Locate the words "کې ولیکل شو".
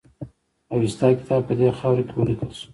2.07-2.67